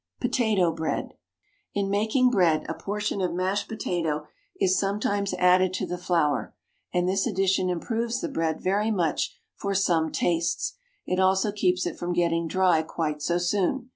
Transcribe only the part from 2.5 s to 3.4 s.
a portion of